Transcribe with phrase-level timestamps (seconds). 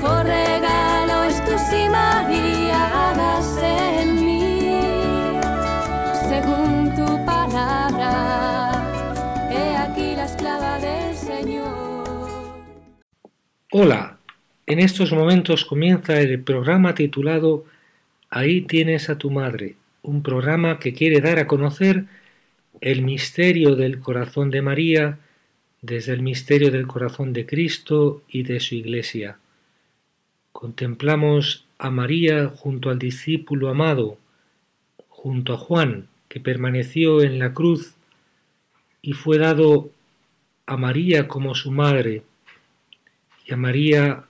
[0.00, 1.28] Mejor regalo
[1.90, 5.40] María, hágase en mí,
[6.28, 8.72] según tu palabra.
[9.50, 12.04] He aquí la esclava del Señor.
[13.72, 14.18] Hola,
[14.66, 17.64] en estos momentos comienza el programa titulado
[18.30, 22.04] Ahí tienes a tu madre, un programa que quiere dar a conocer
[22.80, 25.18] el misterio del corazón de María
[25.82, 29.36] desde el misterio del corazón de Cristo y de su Iglesia.
[30.52, 34.18] Contemplamos a María junto al discípulo amado,
[35.08, 37.94] junto a Juan, que permaneció en la cruz
[39.02, 39.90] y fue dado
[40.66, 42.22] a María como su madre,
[43.46, 44.24] y a María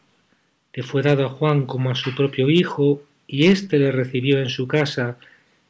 [0.73, 4.49] le fue dado a Juan como a su propio hijo, y éste le recibió en
[4.49, 5.19] su casa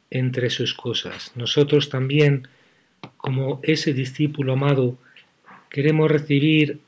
[0.09, 1.31] entre sus cosas.
[1.35, 2.47] Nosotros también,
[3.17, 4.97] como ese discípulo amado,
[5.69, 6.79] queremos recibir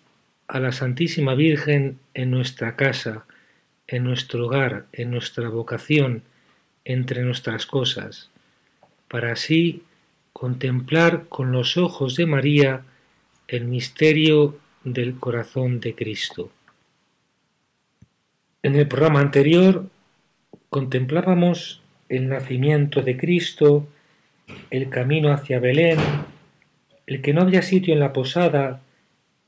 [0.47, 3.25] a la Santísima Virgen en nuestra casa,
[3.93, 6.23] en nuestro hogar, en nuestra vocación,
[6.83, 8.31] entre nuestras cosas,
[9.07, 9.83] para así
[10.33, 12.81] contemplar con los ojos de María
[13.47, 16.51] el misterio del corazón de Cristo.
[18.63, 19.87] En el programa anterior
[20.71, 23.87] contemplábamos el nacimiento de Cristo,
[24.71, 25.99] el camino hacia Belén,
[27.05, 28.81] el que no había sitio en la posada,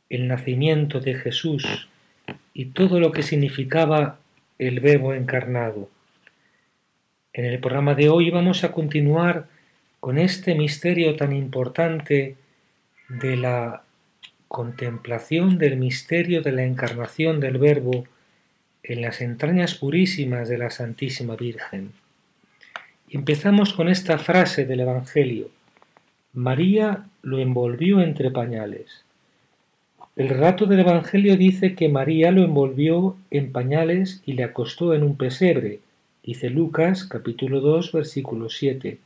[0.07, 1.89] el nacimiento de Jesús
[2.53, 4.19] y todo lo que significaba
[4.57, 5.89] el Verbo encarnado.
[7.33, 9.47] En el programa de hoy vamos a continuar
[9.99, 12.35] con este misterio tan importante
[13.09, 13.83] de la
[14.47, 18.05] contemplación del misterio de la encarnación del Verbo
[18.83, 21.91] en las entrañas purísimas de la Santísima Virgen.
[23.09, 25.49] Empezamos con esta frase del Evangelio.
[26.33, 29.04] María lo envolvió entre pañales.
[30.15, 35.03] El relato del Evangelio dice que María lo envolvió en pañales y le acostó en
[35.03, 35.79] un pesebre,
[36.23, 38.97] dice Lucas capítulo 2 versículo 7.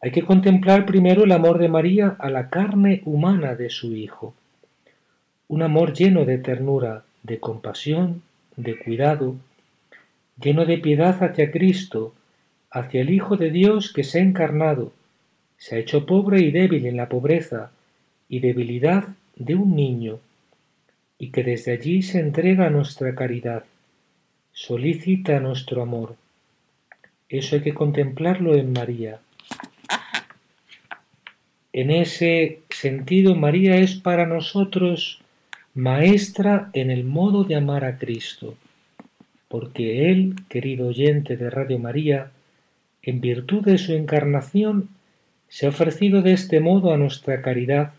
[0.00, 4.34] Hay que contemplar primero el amor de María a la carne humana de su Hijo,
[5.48, 8.22] un amor lleno de ternura, de compasión,
[8.56, 9.36] de cuidado,
[10.40, 12.14] lleno de piedad hacia Cristo,
[12.70, 14.94] hacia el Hijo de Dios que se ha encarnado,
[15.58, 17.70] se ha hecho pobre y débil en la pobreza
[18.30, 20.20] y debilidad de un niño,
[21.18, 23.64] y que desde allí se entrega a nuestra caridad,
[24.52, 26.16] solicita nuestro amor.
[27.28, 29.20] Eso hay que contemplarlo en María.
[31.72, 35.20] En ese sentido, María es para nosotros
[35.74, 38.54] maestra en el modo de amar a Cristo,
[39.48, 42.30] porque Él, querido oyente de Radio María,
[43.02, 44.88] en virtud de su encarnación,
[45.48, 47.92] se ha ofrecido de este modo a nuestra caridad,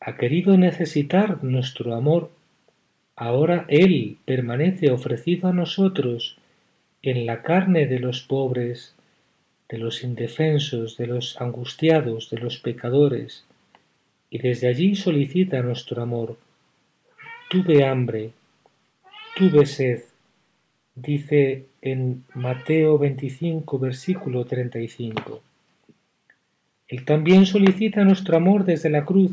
[0.00, 2.30] ha querido necesitar nuestro amor,
[3.16, 6.36] ahora Él permanece ofrecido a nosotros
[7.02, 8.94] en la carne de los pobres,
[9.68, 13.44] de los indefensos, de los angustiados, de los pecadores,
[14.30, 16.38] y desde allí solicita nuestro amor.
[17.48, 18.30] Tuve hambre,
[19.36, 20.02] tuve sed,
[20.94, 25.42] dice en Mateo 25, versículo 35.
[26.88, 29.32] Él también solicita nuestro amor desde la cruz.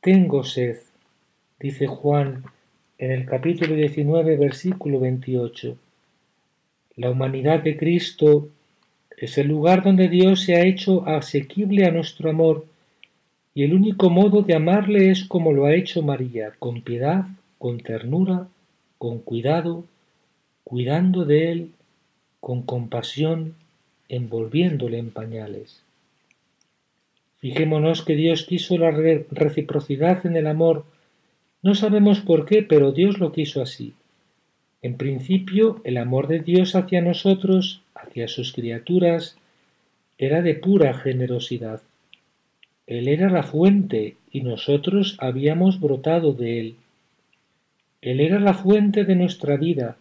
[0.00, 0.76] Tengo sed,
[1.58, 2.44] dice Juan
[2.98, 5.76] en el capítulo 19, versículo 28.
[6.94, 8.48] La humanidad de Cristo
[9.16, 12.64] es el lugar donde Dios se ha hecho asequible a nuestro amor
[13.54, 17.24] y el único modo de amarle es como lo ha hecho María, con piedad,
[17.58, 18.46] con ternura,
[18.98, 19.84] con cuidado,
[20.62, 21.72] cuidando de él,
[22.38, 23.56] con compasión,
[24.08, 25.82] envolviéndole en pañales.
[27.38, 30.84] Fijémonos que Dios quiso la reciprocidad en el amor.
[31.62, 33.94] No sabemos por qué, pero Dios lo quiso así.
[34.82, 39.36] En principio, el amor de Dios hacia nosotros, hacia sus criaturas,
[40.18, 41.80] era de pura generosidad.
[42.86, 46.76] Él era la fuente y nosotros habíamos brotado de Él.
[48.00, 49.96] Él era la fuente de nuestra vida,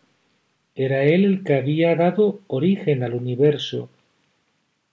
[0.76, 3.90] era Él el que había dado origen al universo,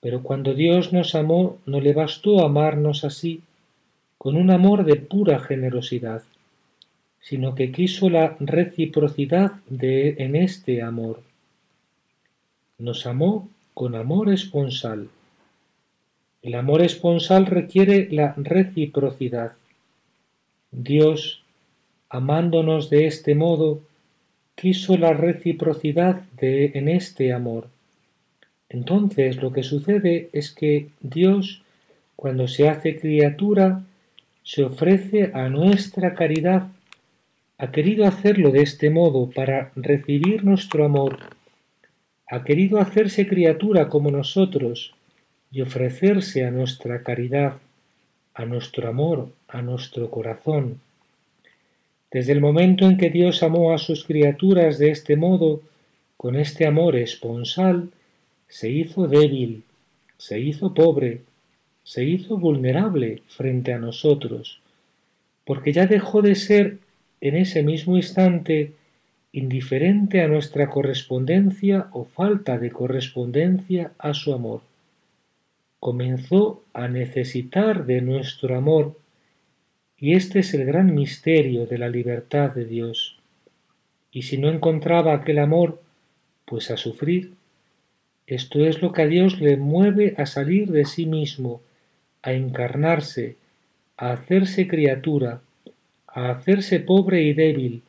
[0.04, 3.40] Pero cuando Dios nos amó, no le bastó amarnos así,
[4.18, 6.22] con un amor de pura generosidad,
[7.22, 11.22] sino que quiso la reciprocidad de, en este amor.
[12.76, 15.08] Nos amó con amor esponsal.
[16.42, 19.54] El amor esponsal requiere la reciprocidad.
[20.70, 21.42] Dios,
[22.10, 23.80] amándonos de este modo,
[24.54, 27.74] quiso la reciprocidad de, en este amor.
[28.75, 31.62] Entonces lo que sucede es que Dios,
[32.17, 33.85] cuando se hace criatura,
[34.43, 36.67] se ofrece a nuestra caridad.
[37.56, 41.21] Ha querido hacerlo de este modo para recibir nuestro amor.
[42.29, 44.93] Ha querido hacerse criatura como nosotros
[45.53, 47.59] y ofrecerse a nuestra caridad,
[48.35, 50.81] a nuestro amor, a nuestro corazón.
[52.11, 55.62] Desde el momento en que Dios amó a sus criaturas de este modo,
[56.17, 57.91] con este amor esponsal,
[58.54, 59.64] se hizo débil,
[60.16, 61.22] se hizo pobre,
[61.82, 64.60] se hizo vulnerable frente a nosotros,
[65.44, 66.78] porque ya dejó de ser
[67.20, 68.74] en ese mismo instante
[69.32, 74.60] indiferente a nuestra correspondencia o falta de correspondencia a su amor.
[75.80, 78.96] Comenzó a necesitar de nuestro amor
[79.98, 83.18] y este es el gran misterio de la libertad de Dios.
[84.12, 85.82] Y si no encontraba aquel amor,
[86.44, 87.32] pues a sufrir.
[88.26, 91.61] Esto es lo que a Dios le mueve a salir de sí mismo,
[92.23, 93.37] a encarnarse,
[93.97, 95.43] a hacerse criatura,
[96.06, 97.82] a hacerse pobre y débil,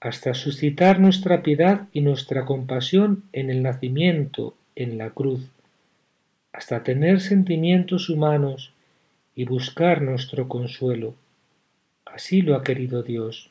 [0.00, 5.50] hasta suscitar nuestra piedad y nuestra compasión en el nacimiento, en la cruz,
[6.52, 8.72] hasta tener sentimientos humanos
[9.34, 11.14] y buscar nuestro consuelo.
[12.04, 13.50] Así lo ha querido Dios.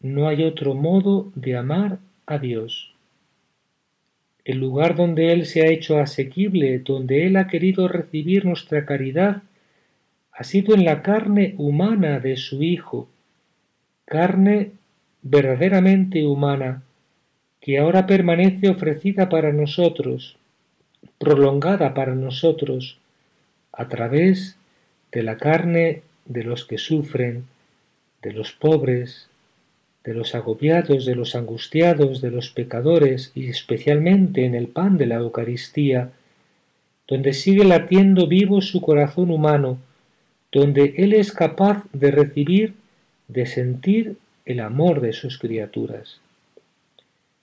[0.00, 2.91] No hay otro modo de amar a Dios.
[4.44, 9.42] El lugar donde Él se ha hecho asequible, donde Él ha querido recibir nuestra caridad,
[10.32, 13.08] ha sido en la carne humana de su Hijo,
[14.04, 14.72] carne
[15.22, 16.82] verdaderamente humana,
[17.60, 20.36] que ahora permanece ofrecida para nosotros,
[21.18, 22.98] prolongada para nosotros,
[23.72, 24.56] a través
[25.12, 27.44] de la carne de los que sufren,
[28.22, 29.28] de los pobres,
[30.04, 35.06] de los agobiados, de los angustiados, de los pecadores y especialmente en el pan de
[35.06, 36.10] la Eucaristía,
[37.06, 39.78] donde sigue latiendo vivo su corazón humano,
[40.50, 42.74] donde Él es capaz de recibir,
[43.28, 46.20] de sentir el amor de sus criaturas.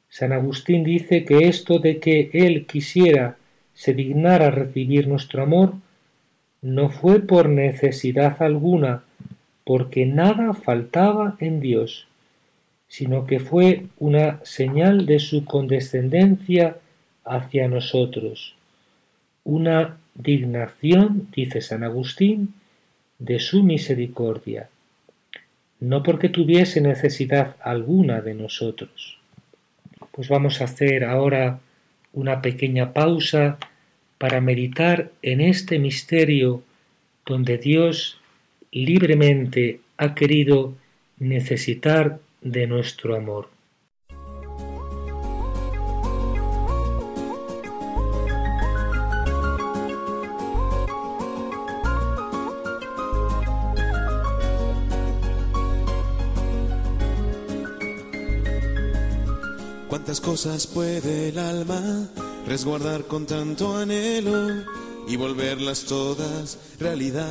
[0.10, 3.38] San Agustín dice que esto de que Él quisiera
[3.74, 5.76] se dignara recibir nuestro amor,
[6.62, 9.04] no fue por necesidad alguna,
[9.64, 12.09] porque nada faltaba en Dios,
[12.90, 16.78] sino que fue una señal de su condescendencia
[17.24, 18.56] hacia nosotros,
[19.44, 22.56] una dignación, dice San Agustín,
[23.20, 24.70] de su misericordia,
[25.80, 29.18] no porque tuviese necesidad alguna de nosotros.
[30.12, 31.60] Pues vamos a hacer ahora
[32.12, 33.58] una pequeña pausa
[34.18, 36.64] para meditar en este misterio
[37.26, 38.20] donde Dios
[38.72, 40.74] libremente ha querido
[41.20, 43.50] necesitar de nuestro amor.
[59.88, 62.08] ¿Cuántas cosas puede el alma
[62.46, 64.64] resguardar con tanto anhelo?
[65.10, 67.26] y volverlas todas realidad.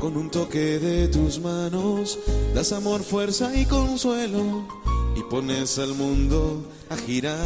[0.00, 2.18] Con un toque de tus manos
[2.54, 4.64] das amor, fuerza y consuelo
[5.16, 7.36] y pones al mundo a girar.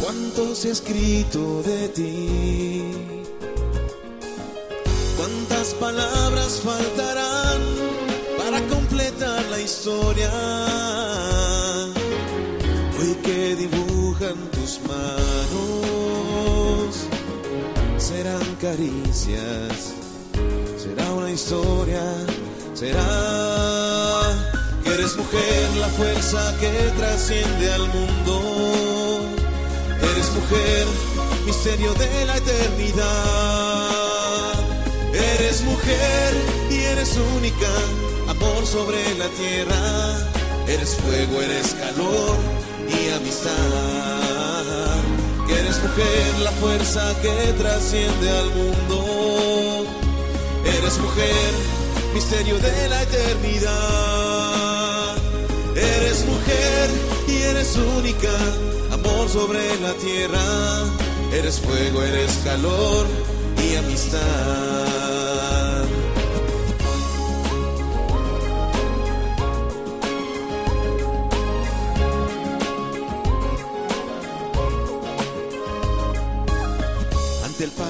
[0.00, 2.92] ¿Cuánto se ha escrito de ti?
[5.16, 7.60] ¿Cuántas palabras faltarán
[8.38, 10.30] para completar la historia?
[13.00, 13.56] Hoy que
[14.52, 15.65] tus manos
[18.16, 19.92] serán caricias,
[20.82, 22.02] será una historia,
[22.72, 23.06] será
[24.82, 29.20] que eres mujer la fuerza que trasciende al mundo,
[30.12, 30.86] eres mujer,
[31.44, 33.04] misterio de la eternidad,
[35.12, 36.32] eres mujer
[36.70, 37.70] y eres única,
[38.28, 40.30] amor sobre la tierra,
[40.66, 42.36] eres fuego, eres calor
[42.88, 43.56] y amistad.
[45.48, 49.84] Eres mujer, la fuerza que trasciende al mundo.
[50.64, 51.52] Eres mujer,
[52.14, 53.56] misterio de la eternidad.
[55.76, 56.90] Eres mujer
[57.28, 58.32] y eres única,
[58.92, 60.40] amor sobre la tierra.
[61.32, 63.06] Eres fuego, eres calor
[63.62, 65.65] y amistad.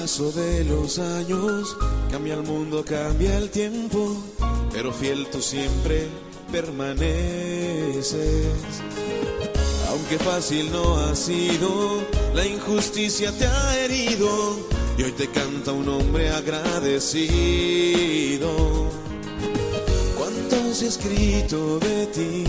[0.07, 1.75] Paso de los años,
[2.09, 4.15] cambia el mundo, cambia el tiempo,
[4.71, 6.07] pero fiel tú siempre
[6.49, 8.15] permaneces.
[9.89, 12.01] Aunque fácil no ha sido,
[12.33, 14.29] la injusticia te ha herido
[14.97, 17.19] y hoy te canta un hombre agradecido.
[20.17, 22.45] ¿Cuánto se ha escrito de ti?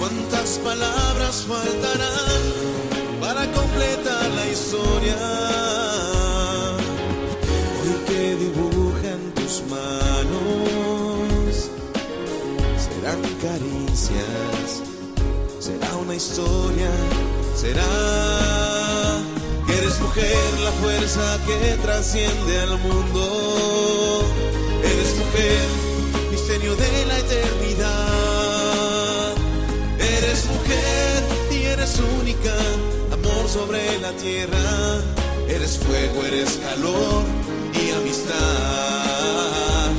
[0.00, 2.71] ¿Cuántas palabras faltarán
[3.34, 5.16] para completar la historia?
[7.80, 11.70] Hoy que dibujan tus manos
[12.84, 14.82] serán caricias,
[15.58, 16.90] será una historia,
[17.56, 17.88] será
[19.66, 24.26] que eres mujer la fuerza que trasciende al mundo.
[24.84, 25.68] Eres mujer,
[26.30, 29.32] misterio de la eternidad.
[29.98, 32.54] Eres mujer y eres única,
[33.52, 35.02] sobre la tierra.
[35.46, 37.22] Eres fuego, eres calor
[37.74, 39.90] y amistad.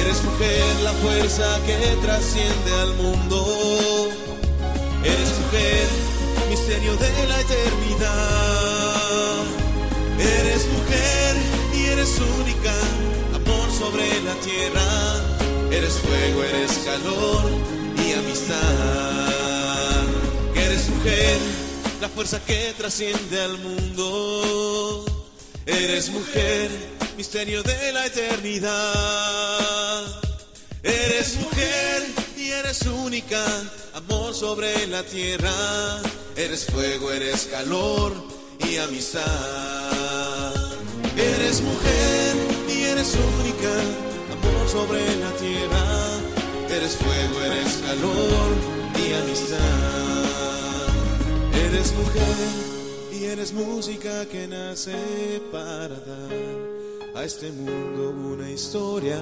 [0.00, 4.08] Eres mujer, la fuerza que trasciende al mundo.
[5.02, 5.88] Eres mujer,
[6.50, 9.42] misterio de la eternidad.
[10.20, 11.34] Eres mujer
[11.74, 12.74] y eres única,
[13.34, 14.88] amor sobre la tierra.
[15.72, 17.42] Eres fuego, eres calor
[18.06, 18.56] y amistad.
[20.54, 21.59] Eres mujer,
[22.00, 25.04] la fuerza que trasciende al mundo.
[25.66, 26.70] Eres mujer,
[27.16, 28.70] misterio de la eternidad.
[30.82, 32.06] Eres mujer
[32.38, 33.44] y eres única,
[33.94, 35.52] amor sobre la tierra.
[36.36, 38.14] Eres fuego, eres calor
[38.66, 39.22] y amistad.
[41.16, 42.36] Eres mujer
[42.68, 43.74] y eres única,
[44.32, 45.84] amor sobre la tierra.
[46.70, 48.56] Eres fuego, eres calor
[48.96, 50.29] y amistad.
[51.66, 52.36] Eres mujer
[53.12, 56.60] y eres música que nace para dar
[57.14, 59.20] a este mundo una historia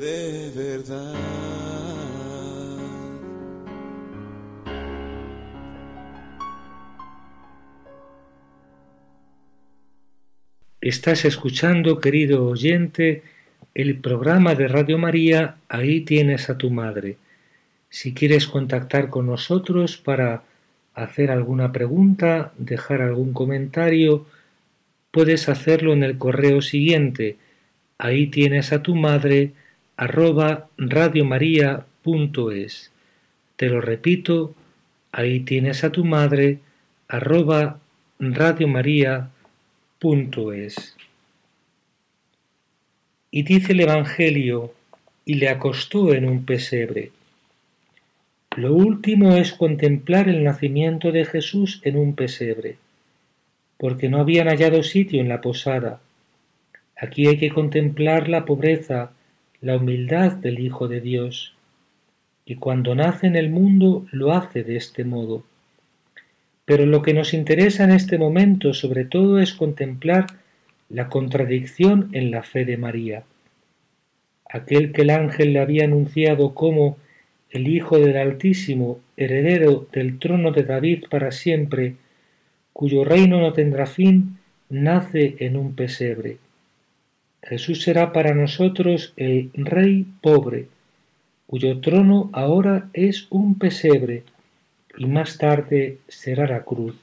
[0.00, 1.14] de verdad.
[10.80, 13.24] Estás escuchando, querido oyente,
[13.74, 17.16] el programa de Radio María Ahí tienes a tu madre.
[17.96, 20.42] Si quieres contactar con nosotros para
[20.92, 24.26] hacer alguna pregunta, dejar algún comentario,
[25.10, 27.38] puedes hacerlo en el correo siguiente.
[27.96, 29.52] Ahí tienes a tu madre
[29.96, 32.92] arroba radiomaria.es.
[33.56, 34.54] Te lo repito,
[35.10, 36.58] ahí tienes a tu madre
[37.08, 37.80] arroba
[38.18, 40.96] radiomaria.es.
[43.30, 44.74] Y dice el Evangelio,
[45.24, 47.15] y le acostó en un pesebre.
[48.56, 52.78] Lo último es contemplar el nacimiento de Jesús en un pesebre,
[53.76, 56.00] porque no habían hallado sitio en la posada.
[56.96, 59.12] Aquí hay que contemplar la pobreza,
[59.60, 61.52] la humildad del Hijo de Dios,
[62.46, 65.44] y cuando nace en el mundo lo hace de este modo.
[66.64, 70.28] Pero lo que nos interesa en este momento sobre todo es contemplar
[70.88, 73.24] la contradicción en la fe de María.
[74.48, 76.96] Aquel que el ángel le había anunciado como
[77.50, 81.96] el Hijo del Altísimo, heredero del trono de David para siempre,
[82.72, 84.38] cuyo reino no tendrá fin,
[84.68, 86.38] nace en un pesebre.
[87.42, 90.68] Jesús será para nosotros el Rey pobre,
[91.46, 94.24] cuyo trono ahora es un pesebre
[94.98, 96.96] y más tarde será la cruz,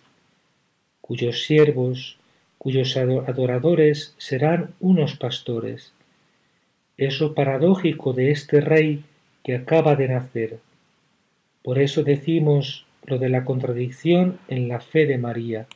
[1.00, 2.18] cuyos siervos,
[2.58, 5.94] cuyos adoradores serán unos pastores.
[6.98, 9.04] Es lo paradójico de este Rey
[9.44, 10.60] que acaba de nacer.
[11.64, 15.68] Por eso decimos lo de la contradicción en la fe de María.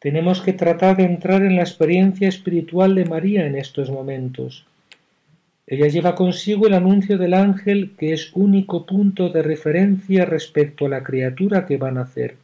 [0.00, 4.66] Tenemos que tratar de entrar en la experiencia espiritual de María en estos momentos.
[5.66, 10.88] Ella lleva consigo el anuncio del ángel que es único punto de referencia respecto a
[10.88, 12.36] la criatura que va a nacer.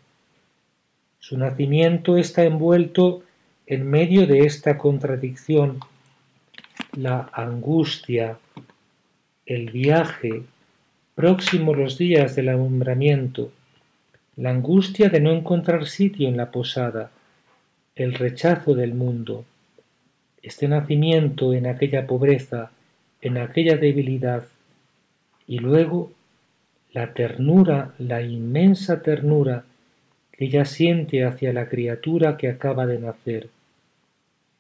[1.19, 3.25] Su nacimiento está envuelto
[3.67, 5.81] en medio de esta contradicción,
[6.93, 8.39] la angustia,
[9.47, 10.43] el viaje,
[11.15, 13.53] próximo los días del alumbramiento,
[14.35, 17.13] la angustia de no encontrar sitio en la posada,
[17.95, 19.45] el rechazo del mundo.
[20.43, 22.73] Este nacimiento en aquella pobreza,
[23.23, 24.45] en aquella debilidad,
[25.47, 26.13] y luego
[26.93, 29.65] la ternura, la inmensa ternura
[30.33, 33.49] que ella siente hacia la criatura que acaba de nacer.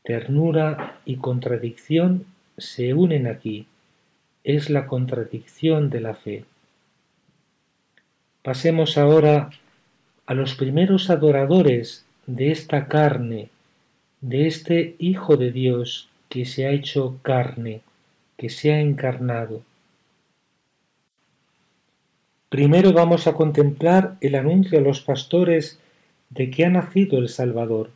[0.05, 2.25] Ternura y contradicción
[2.57, 3.67] se unen aquí.
[4.47, 6.45] Es la contradicción de la fe.
[8.45, 9.51] Pasemos ahora
[10.25, 13.49] a los primeros adoradores de esta carne,
[14.21, 17.81] de este Hijo de Dios que se ha hecho carne,
[18.37, 19.63] que se ha encarnado.
[22.49, 25.81] Primero vamos a contemplar el anuncio a los pastores
[26.31, 27.91] de que ha nacido el Salvador.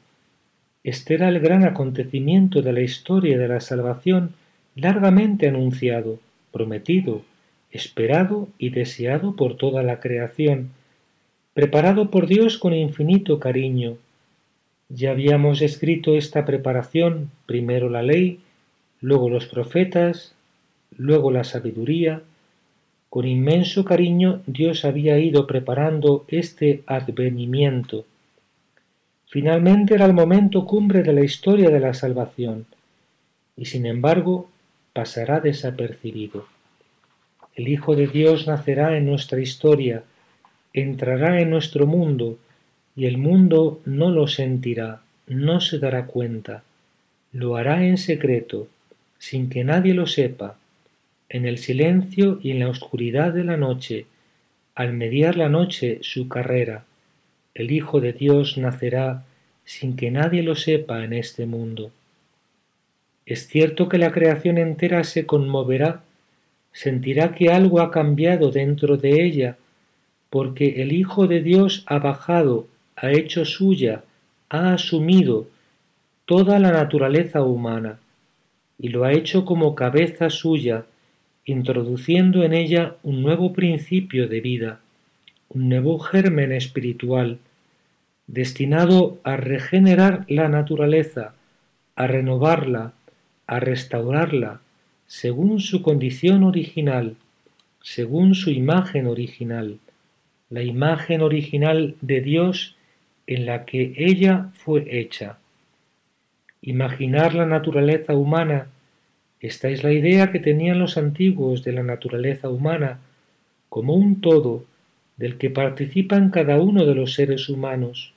[0.82, 4.34] Este era el gran acontecimiento de la historia de la salvación
[4.74, 6.18] largamente anunciado,
[6.52, 7.22] prometido,
[7.70, 10.70] esperado y deseado por toda la creación,
[11.54, 13.96] preparado por Dios con infinito cariño.
[14.88, 18.40] Ya habíamos escrito esta preparación, primero la ley,
[19.00, 20.34] luego los profetas,
[20.96, 22.22] luego la sabiduría.
[23.08, 28.04] Con inmenso cariño Dios había ido preparando este advenimiento.
[29.26, 32.66] Finalmente era el momento cumbre de la historia de la salvación,
[33.56, 34.50] y sin embargo
[34.92, 36.46] pasará desapercibido.
[37.54, 40.04] El Hijo de Dios nacerá en nuestra historia,
[40.72, 42.38] entrará en nuestro mundo,
[42.96, 46.62] y el mundo no lo sentirá, no se dará cuenta,
[47.32, 48.68] lo hará en secreto,
[49.18, 50.56] sin que nadie lo sepa,
[51.28, 54.06] en el silencio y en la oscuridad de la noche,
[54.74, 56.84] al mediar la noche su carrera,
[57.54, 59.24] el Hijo de Dios nacerá
[59.64, 61.92] sin que nadie lo sepa en este mundo.
[63.30, 66.02] Es cierto que la creación entera se conmoverá
[66.72, 69.56] sentirá que algo ha cambiado dentro de ella,
[70.30, 74.02] porque el Hijo de Dios ha bajado, ha hecho suya,
[74.48, 75.46] ha asumido
[76.24, 78.00] toda la naturaleza humana,
[78.80, 80.86] y lo ha hecho como cabeza suya,
[81.44, 84.80] introduciendo en ella un nuevo principio de vida,
[85.48, 87.38] un nuevo germen espiritual,
[88.26, 91.34] destinado a regenerar la naturaleza,
[91.94, 92.92] a renovarla,
[93.50, 94.60] a restaurarla,
[95.08, 97.16] según su condición original,
[97.82, 99.80] según su imagen original,
[100.50, 102.76] la imagen original de Dios
[103.26, 105.38] en la que ella fue hecha.
[106.62, 108.68] Imaginar la naturaleza humana,
[109.40, 113.00] esta es la idea que tenían los antiguos de la naturaleza humana
[113.68, 114.64] como un todo
[115.16, 118.14] del que participan cada uno de los seres humanos,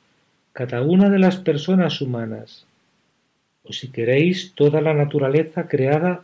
[0.52, 2.68] cada una de las personas humanas,
[3.64, 6.24] o si queréis toda la naturaleza creada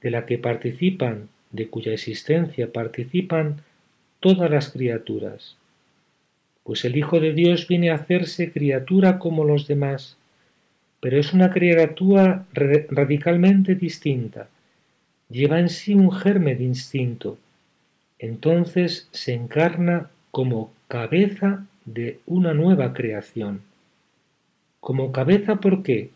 [0.00, 3.62] de la que participan, de cuya existencia participan
[4.20, 5.56] todas las criaturas.
[6.64, 10.16] Pues el Hijo de Dios viene a hacerse criatura como los demás,
[11.00, 14.48] pero es una criatura radicalmente distinta,
[15.30, 17.38] lleva en sí un germen instinto,
[18.18, 23.62] entonces se encarna como cabeza de una nueva creación.
[24.80, 26.10] Como cabeza, ¿por qué?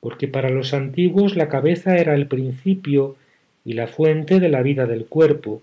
[0.00, 3.16] Porque para los antiguos la cabeza era el principio
[3.64, 5.62] y la fuente de la vida del cuerpo,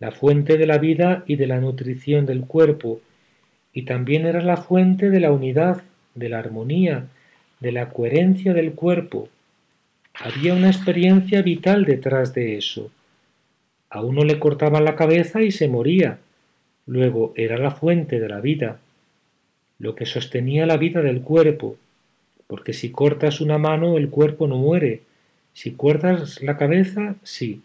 [0.00, 3.00] la fuente de la vida y de la nutrición del cuerpo,
[3.72, 5.82] y también era la fuente de la unidad,
[6.14, 7.06] de la armonía,
[7.60, 9.28] de la coherencia del cuerpo.
[10.14, 12.90] Había una experiencia vital detrás de eso.
[13.90, 16.18] A uno le cortaban la cabeza y se moría.
[16.86, 18.78] Luego era la fuente de la vida,
[19.78, 21.76] lo que sostenía la vida del cuerpo,
[22.48, 25.02] porque si cortas una mano el cuerpo no muere,
[25.52, 27.62] si cortas la cabeza, sí.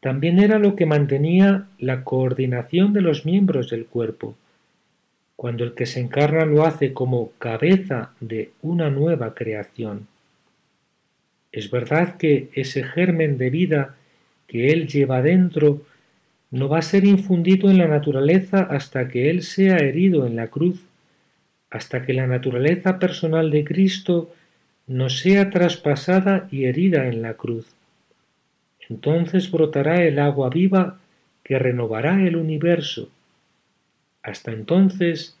[0.00, 4.34] También era lo que mantenía la coordinación de los miembros del cuerpo.
[5.36, 10.08] Cuando el que se encarna lo hace como cabeza de una nueva creación.
[11.52, 13.94] Es verdad que ese germen de vida
[14.48, 15.82] que él lleva dentro
[16.50, 20.48] no va a ser infundido en la naturaleza hasta que él sea herido en la
[20.48, 20.84] cruz
[21.70, 24.32] hasta que la naturaleza personal de Cristo
[24.86, 27.66] no sea traspasada y herida en la cruz.
[28.88, 30.98] Entonces brotará el agua viva
[31.42, 33.08] que renovará el universo.
[34.22, 35.36] Hasta entonces,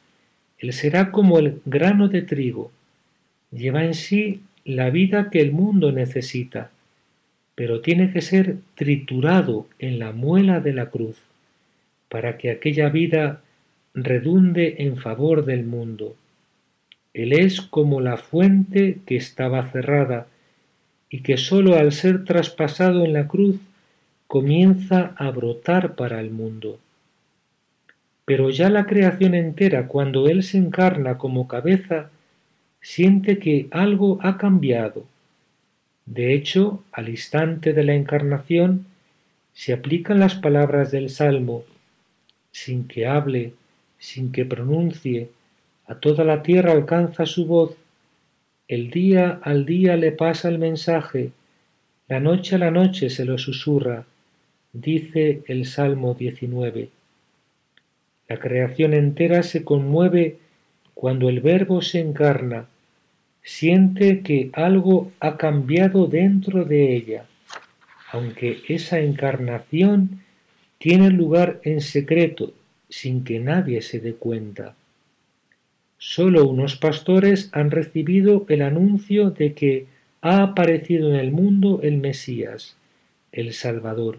[0.58, 2.70] Él será como el grano de trigo,
[3.50, 6.70] lleva en sí la vida que el mundo necesita,
[7.54, 11.16] pero tiene que ser triturado en la muela de la cruz,
[12.08, 13.42] para que aquella vida
[13.96, 16.14] redunde en favor del mundo.
[17.14, 20.26] Él es como la fuente que estaba cerrada
[21.08, 23.56] y que sólo al ser traspasado en la cruz
[24.26, 26.78] comienza a brotar para el mundo.
[28.26, 32.10] Pero ya la creación entera, cuando Él se encarna como cabeza,
[32.82, 35.04] siente que algo ha cambiado.
[36.04, 38.84] De hecho, al instante de la encarnación,
[39.54, 41.64] se aplican las palabras del Salmo,
[42.52, 43.54] sin que hable,
[43.98, 45.30] sin que pronuncie,
[45.86, 47.76] a toda la tierra alcanza su voz,
[48.68, 51.30] el día al día le pasa el mensaje,
[52.08, 54.04] la noche a la noche se lo susurra,
[54.72, 56.88] dice el Salmo 19.
[58.28, 60.38] La creación entera se conmueve
[60.94, 62.66] cuando el Verbo se encarna,
[63.42, 67.26] siente que algo ha cambiado dentro de ella,
[68.10, 70.22] aunque esa encarnación
[70.78, 72.52] tiene lugar en secreto,
[72.88, 74.74] sin que nadie se dé cuenta.
[75.98, 79.86] Solo unos pastores han recibido el anuncio de que
[80.20, 82.76] ha aparecido en el mundo el Mesías,
[83.32, 84.18] el Salvador,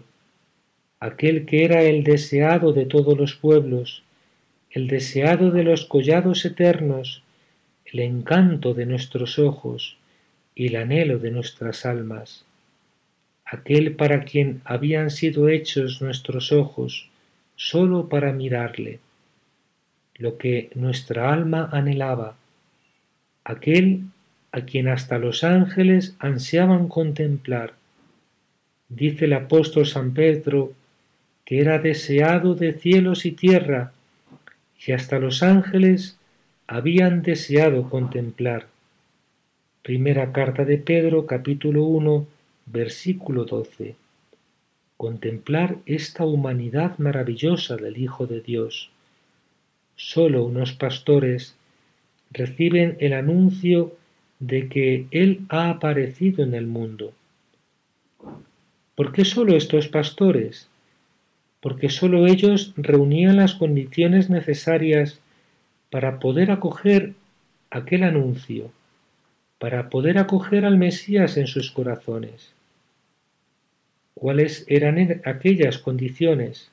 [1.00, 4.02] aquel que era el deseado de todos los pueblos,
[4.70, 7.22] el deseado de los collados eternos,
[7.84, 9.96] el encanto de nuestros ojos
[10.54, 12.44] y el anhelo de nuestras almas,
[13.44, 17.07] aquel para quien habían sido hechos nuestros ojos,
[17.58, 19.00] sólo para mirarle
[20.14, 22.36] lo que nuestra alma anhelaba,
[23.44, 24.04] aquel
[24.52, 27.74] a quien hasta los ángeles ansiaban contemplar.
[28.88, 30.72] Dice el apóstol San Pedro
[31.44, 33.92] que era deseado de cielos y tierra,
[34.86, 36.16] y hasta los ángeles
[36.66, 38.66] habían deseado contemplar.
[39.82, 42.26] Primera carta de Pedro, capítulo 1,
[42.66, 43.96] versículo 12.
[44.98, 48.90] Contemplar esta humanidad maravillosa del Hijo de Dios
[49.94, 51.54] sólo unos pastores
[52.32, 53.96] reciben el anuncio
[54.40, 57.12] de que Él ha aparecido en el mundo.
[58.96, 60.68] ¿Por qué sólo estos pastores?
[61.60, 65.20] Porque sólo ellos reunían las condiciones necesarias
[65.90, 67.14] para poder acoger
[67.70, 68.72] aquel anuncio,
[69.60, 72.57] para poder acoger al Mesías en sus corazones.
[74.18, 76.72] ¿Cuáles eran aquellas condiciones?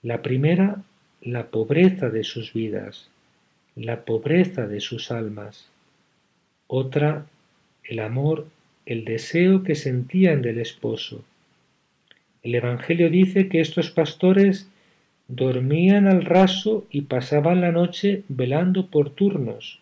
[0.00, 0.84] La primera,
[1.20, 3.08] la pobreza de sus vidas,
[3.74, 5.66] la pobreza de sus almas.
[6.68, 7.26] Otra,
[7.82, 8.46] el amor,
[8.86, 11.24] el deseo que sentían del esposo.
[12.44, 14.68] El Evangelio dice que estos pastores
[15.26, 19.80] dormían al raso y pasaban la noche velando por turnos.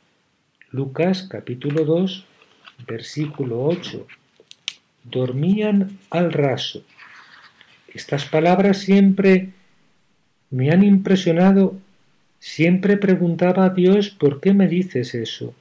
[0.71, 2.25] Lucas capítulo 2,
[2.87, 4.07] versículo 8.
[5.05, 6.83] Dormían al raso.
[7.93, 9.51] Estas palabras siempre
[10.51, 11.77] me han impresionado.
[12.39, 15.55] Siempre preguntaba a Dios ¿por qué me dices eso?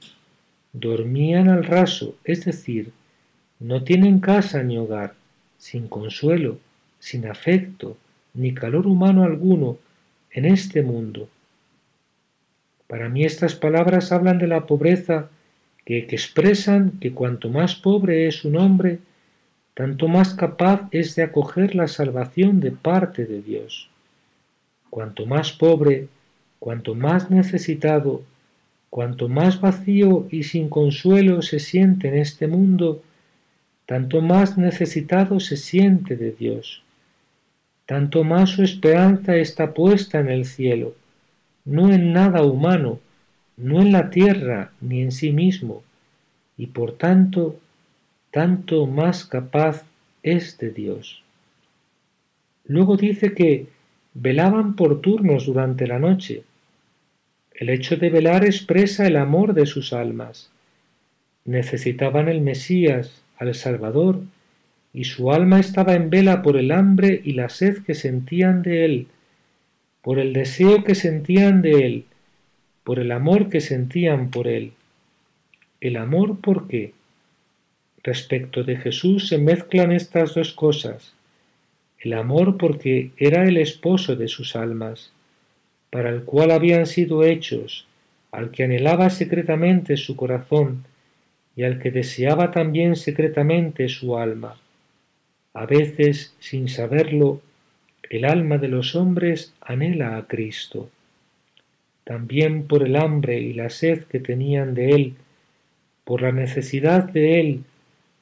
[0.72, 2.92] Dormían al raso, es decir,
[3.58, 5.14] no tienen casa ni hogar,
[5.58, 6.58] sin consuelo,
[6.98, 7.96] sin afecto,
[8.34, 9.78] ni calor humano alguno
[10.30, 11.28] en este mundo.
[12.86, 15.28] Para mí estas palabras hablan de la pobreza
[15.84, 18.98] que, expresan que cuanto más pobre es un hombre,
[19.80, 23.88] tanto más capaz es de acoger la salvación de parte de Dios.
[24.90, 26.08] Cuanto más pobre,
[26.58, 28.20] cuanto más necesitado,
[28.90, 33.02] cuanto más vacío y sin consuelo se siente en este mundo,
[33.86, 36.82] tanto más necesitado se siente de Dios,
[37.86, 40.94] tanto más su esperanza está puesta en el cielo,
[41.64, 43.00] no en nada humano,
[43.56, 45.82] no en la tierra ni en sí mismo,
[46.58, 47.58] y por tanto,
[48.30, 49.84] tanto más capaz
[50.22, 51.22] es de Dios.
[52.64, 53.66] Luego dice que
[54.14, 56.44] velaban por turnos durante la noche.
[57.52, 60.50] El hecho de velar expresa el amor de sus almas.
[61.44, 64.20] Necesitaban el Mesías, al Salvador,
[64.92, 68.84] y su alma estaba en vela por el hambre y la sed que sentían de
[68.84, 69.06] él,
[70.02, 72.04] por el deseo que sentían de él,
[72.84, 74.72] por el amor que sentían por él.
[75.80, 76.92] ¿El amor por qué?
[78.02, 81.14] Respecto de Jesús se mezclan estas dos cosas
[82.00, 85.12] el amor porque era el esposo de sus almas,
[85.90, 87.86] para el cual habían sido hechos,
[88.32, 90.84] al que anhelaba secretamente su corazón
[91.56, 94.56] y al que deseaba también secretamente su alma.
[95.52, 97.42] A veces, sin saberlo,
[98.08, 100.88] el alma de los hombres anhela a Cristo.
[102.04, 105.14] También por el hambre y la sed que tenían de Él,
[106.04, 107.64] por la necesidad de Él,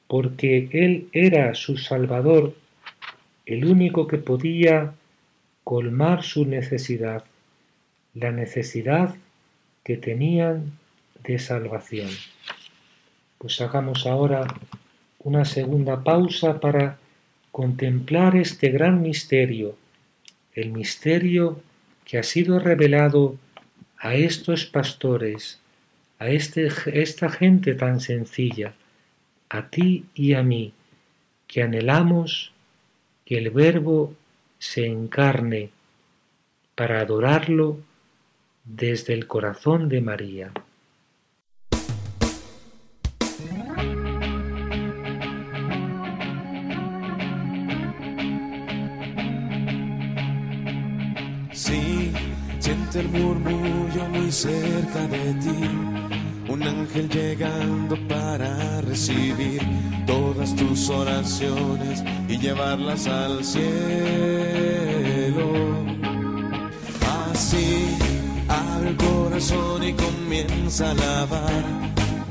[0.09, 2.55] porque Él era su Salvador
[3.45, 4.95] el único que podía
[5.63, 7.23] colmar su necesidad,
[8.15, 9.15] la necesidad
[9.83, 10.71] que tenían
[11.23, 12.09] de salvación.
[13.37, 14.47] Pues hagamos ahora
[15.19, 16.97] una segunda pausa para
[17.51, 19.77] contemplar este gran misterio,
[20.55, 21.61] el misterio
[22.03, 23.37] que ha sido revelado
[23.99, 25.59] a estos pastores,
[26.17, 28.73] a este, esta gente tan sencilla,
[29.49, 30.73] a ti y a mí,
[31.47, 32.51] que anhelamos
[33.25, 34.13] que el Verbo
[34.57, 35.71] se encarne
[36.75, 37.79] para adorarlo
[38.63, 40.51] desde el corazón de María.
[51.51, 52.13] Sí,
[52.59, 56.18] siente el murmullo muy cerca de ti.
[56.49, 59.61] Un ángel llegando para recibir
[60.07, 63.59] todas tus oraciones y llevarlas al cielo.
[67.31, 67.95] Así
[68.47, 71.63] abre el corazón y comienza a alabar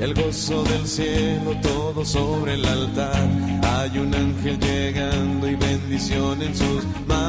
[0.01, 3.29] el gozo del cielo todo sobre el altar.
[3.63, 7.29] Hay un ángel llegando y bendición en sus manos.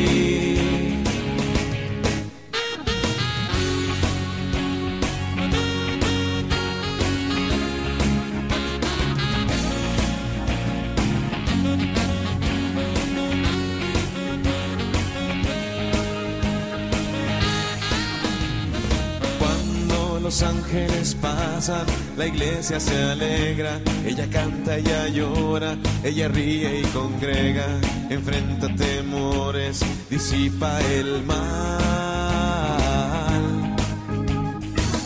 [20.31, 27.67] Los ángeles pasan, la iglesia se alegra, ella canta, ella llora, ella ríe y congrega,
[28.09, 31.35] enfrenta temores, disipa el mal.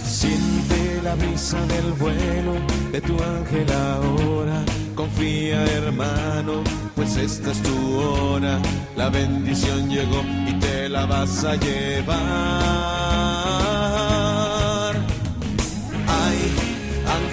[0.05, 2.53] Siente la brisa del vuelo
[2.91, 4.63] de tu ángel ahora.
[4.93, 6.61] Confía hermano,
[6.95, 8.59] pues esta es tu hora.
[8.95, 12.84] La bendición llegó y te la vas a llevar.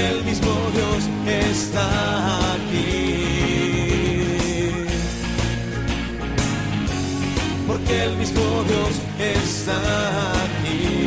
[0.00, 2.80] El mismo Dios está aquí.
[7.66, 11.00] Porque el mismo Dios está aquí.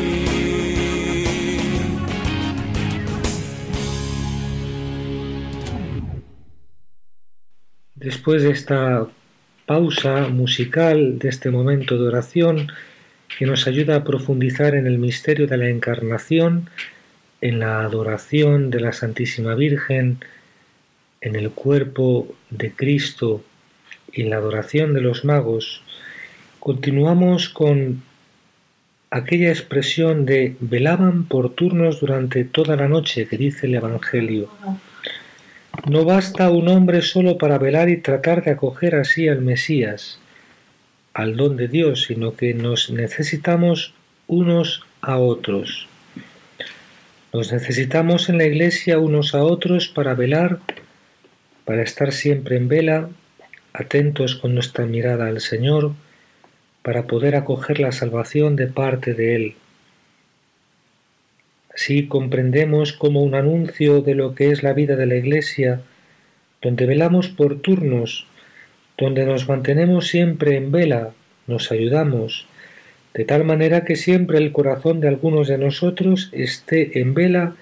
[7.95, 9.07] Después de esta
[9.65, 12.67] pausa musical, de este momento de oración,
[13.37, 16.69] que nos ayuda a profundizar en el misterio de la encarnación,
[17.43, 20.19] en la adoración de la Santísima Virgen,
[21.19, 23.43] en el cuerpo de Cristo
[24.13, 25.81] y en la adoración de los magos,
[26.61, 28.01] continuamos con
[29.09, 34.47] aquella expresión de velaban por turnos durante toda la noche que dice el Evangelio.
[35.85, 40.17] No basta un hombre solo para velar y tratar de acoger así al Mesías,
[41.13, 43.93] al don de Dios, sino que nos necesitamos
[44.27, 45.89] unos a otros.
[47.33, 50.59] Nos necesitamos en la iglesia unos a otros para velar,
[51.65, 53.09] para estar siempre en vela,
[53.73, 55.93] atentos con nuestra mirada al Señor,
[56.83, 59.55] para poder acoger la salvación de parte de Él.
[61.73, 65.81] Así comprendemos como un anuncio de lo que es la vida de la Iglesia
[66.61, 68.27] donde velamos por turnos,
[68.95, 71.13] donde nos mantenemos siempre en vela,
[71.47, 72.47] nos ayudamos,
[73.13, 77.55] de tal manera que siempre el corazón de algunos de nosotros esté en vela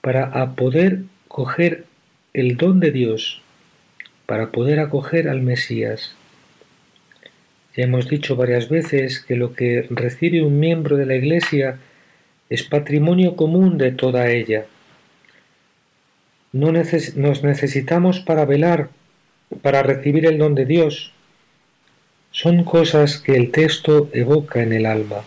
[0.00, 1.84] para poder coger
[2.32, 3.42] el don de Dios,
[4.26, 6.14] para poder acoger al Mesías.
[7.76, 11.78] Ya hemos dicho varias veces que lo que recibe un miembro de la Iglesia
[12.48, 14.66] es patrimonio común de toda ella.
[16.52, 18.88] No nos necesitamos para velar,
[19.62, 21.12] para recibir el don de Dios.
[22.32, 25.24] Son cosas que el texto evoca en el alma.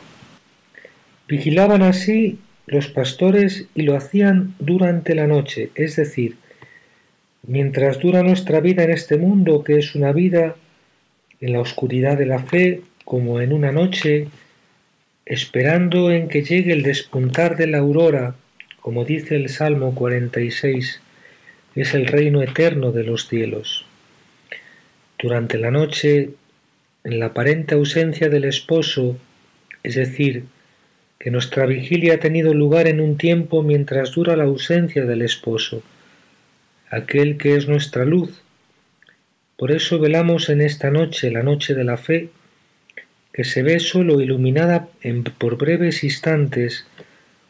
[1.27, 6.37] Vigilaban así los pastores y lo hacían durante la noche, es decir,
[7.45, 10.55] mientras dura nuestra vida en este mundo, que es una vida
[11.41, 14.27] en la oscuridad de la fe, como en una noche,
[15.25, 18.35] esperando en que llegue el despuntar de la aurora,
[18.79, 21.01] como dice el Salmo 46,
[21.75, 23.85] es el reino eterno de los cielos.
[25.19, 26.31] Durante la noche,
[27.03, 29.17] en la aparente ausencia del esposo,
[29.83, 30.45] es decir,
[31.19, 35.83] que nuestra vigilia ha tenido lugar en un tiempo mientras dura la ausencia del esposo,
[36.89, 38.41] aquel que es nuestra luz.
[39.57, 42.29] Por eso velamos en esta noche, la noche de la fe,
[43.31, 44.87] que se ve sólo iluminada
[45.37, 46.85] por breves instantes,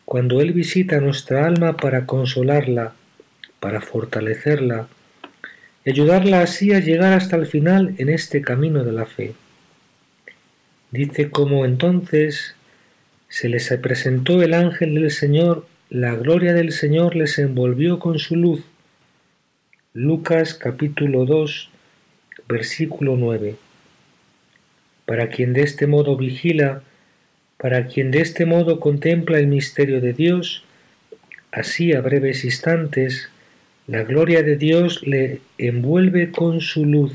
[0.06, 2.94] cuando Él visita nuestra alma para consolarla,
[3.60, 4.88] para fortalecerla,
[5.86, 9.34] y ayudarla así a llegar hasta el final en este camino de la fe.
[10.94, 12.54] Dice cómo entonces
[13.28, 18.36] se les presentó el ángel del Señor, la gloria del Señor les envolvió con su
[18.36, 18.62] luz.
[19.94, 21.72] Lucas capítulo 2,
[22.48, 23.56] versículo 9
[25.06, 26.84] para quien de este modo vigila,
[27.58, 30.64] para quien de este modo contempla el misterio de Dios,
[31.52, 33.30] así a breves instantes,
[33.88, 37.14] la gloria de Dios le envuelve con su luz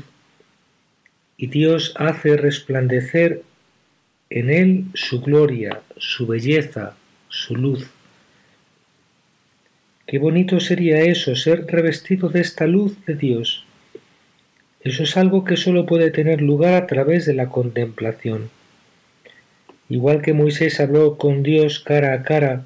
[1.37, 3.43] y Dios hace resplandecer
[4.29, 6.95] en él su gloria, su belleza,
[7.29, 7.89] su luz.
[10.07, 13.65] Qué bonito sería eso, ser revestido de esta luz de Dios
[14.81, 18.49] eso es algo que solo puede tener lugar a través de la contemplación.
[19.89, 22.63] Igual que Moisés habló con Dios cara a cara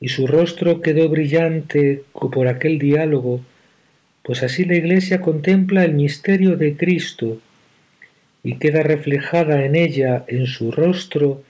[0.00, 3.40] y su rostro quedó brillante por aquel diálogo,
[4.22, 7.38] pues así la Iglesia contempla el misterio de Cristo
[8.44, 11.42] y queda reflejada en ella, en su rostro,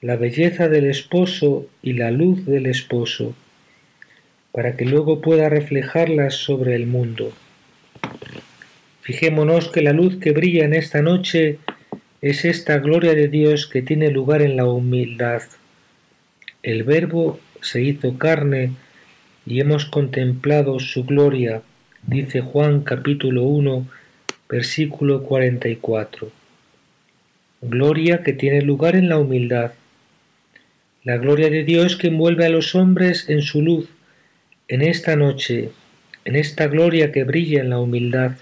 [0.00, 3.34] la belleza del esposo y la luz del esposo,
[4.52, 7.32] para que luego pueda reflejarlas sobre el mundo.
[9.02, 11.58] Fijémonos que la luz que brilla en esta noche
[12.22, 15.42] es esta gloria de Dios que tiene lugar en la humildad.
[16.62, 18.72] El Verbo se hizo carne
[19.46, 21.62] y hemos contemplado su gloria,
[22.06, 23.86] dice Juan capítulo 1,
[24.50, 26.32] versículo 44.
[27.62, 29.72] Gloria que tiene lugar en la humildad.
[31.04, 33.88] La gloria de Dios que envuelve a los hombres en su luz,
[34.66, 35.70] en esta noche,
[36.24, 38.32] en esta gloria que brilla en la humildad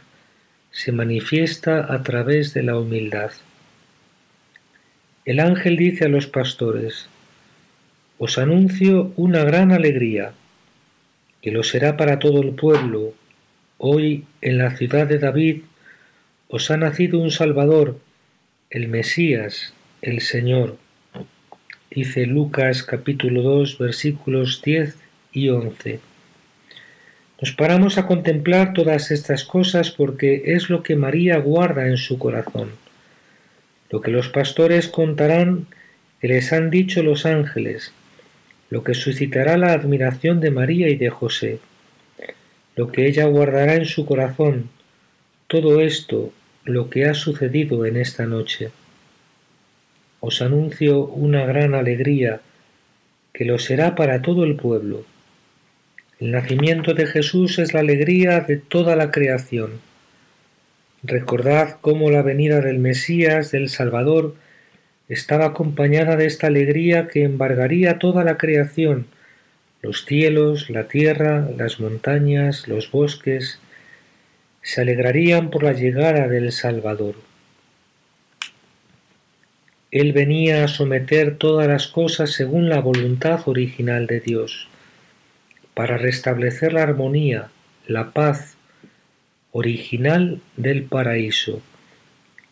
[0.71, 3.33] se manifiesta a través de la humildad.
[5.27, 7.07] El ángel dice a los pastores,
[8.17, 10.33] Os anuncio una gran alegría,
[11.43, 13.13] que lo será para todo el pueblo.
[13.77, 15.59] Hoy en la ciudad de David
[16.51, 17.99] os ha nacido un Salvador,
[18.71, 20.79] el Mesías, el Señor.
[21.91, 24.97] Dice Lucas capítulo 2 versículos 10
[25.33, 26.01] y 11.
[27.43, 32.19] Nos paramos a contemplar todas estas cosas porque es lo que María guarda en su
[32.19, 32.71] corazón,
[33.91, 35.67] lo que los pastores contarán
[36.23, 37.93] que les han dicho los ángeles,
[38.71, 41.59] lo que suscitará la admiración de María y de José,
[42.75, 44.71] lo que ella guardará en su corazón,
[45.47, 46.33] todo esto,
[46.69, 48.71] lo que ha sucedido en esta noche.
[50.21, 52.41] Os anuncio una gran alegría,
[53.33, 55.05] que lo será para todo el pueblo
[56.21, 59.81] el nacimiento de Jesús es la alegría de toda la creación.
[61.05, 64.35] Recordad cómo la venida del Mesías, del Salvador,
[65.09, 69.07] estaba acompañada de esta alegría que embargaría toda la creación,
[69.81, 73.61] los cielos, la tierra, las montañas, los bosques,
[74.69, 77.15] se alegrarían por la llegada del Salvador.
[79.91, 84.69] Él venía a someter todas las cosas según la voluntad original de Dios
[85.73, 87.49] para restablecer la armonía,
[87.87, 88.59] la paz
[89.53, 91.63] original del paraíso,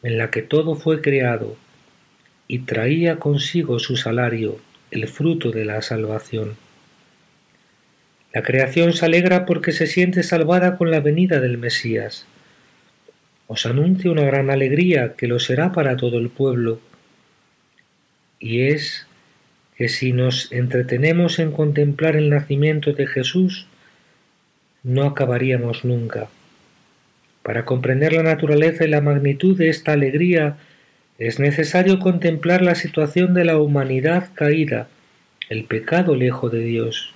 [0.02, 1.58] en la que todo fue creado
[2.48, 4.58] y traía consigo su salario,
[4.90, 6.56] el fruto de la salvación.
[8.36, 12.26] La creación se alegra porque se siente salvada con la venida del Mesías.
[13.46, 16.78] Os anuncio una gran alegría que lo será para todo el pueblo,
[18.38, 19.06] y es
[19.78, 23.68] que si nos entretenemos en contemplar el nacimiento de Jesús,
[24.82, 26.28] no acabaríamos nunca.
[27.42, 30.58] Para comprender la naturaleza y la magnitud de esta alegría,
[31.16, 34.88] es necesario contemplar la situación de la humanidad caída,
[35.48, 37.15] el pecado lejos de Dios,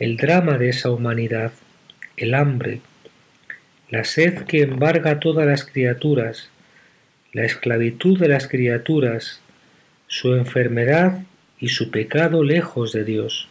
[0.00, 1.52] el drama de esa humanidad,
[2.16, 2.80] el hambre,
[3.88, 6.50] la sed que embarga a todas las criaturas,
[7.32, 9.40] la esclavitud de las criaturas,
[10.08, 11.22] su enfermedad
[11.60, 13.48] y su pecado lejos de Dios.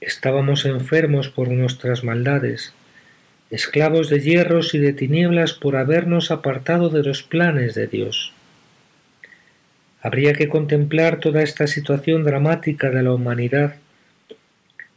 [0.00, 2.72] Estábamos enfermos por nuestras maldades,
[3.50, 8.32] esclavos de hierros y de tinieblas por habernos apartado de los planes de Dios.
[10.02, 13.76] Habría que contemplar toda esta situación dramática de la humanidad